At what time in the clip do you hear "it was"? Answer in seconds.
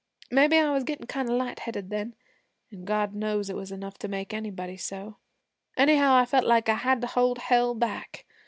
3.51-3.71